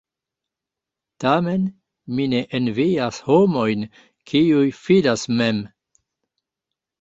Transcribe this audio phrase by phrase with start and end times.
[1.23, 1.63] Tamen
[2.15, 3.85] mi ne envias homojn,
[4.33, 5.61] kiuj fidas mem.